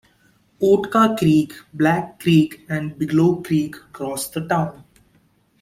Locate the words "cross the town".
3.93-4.83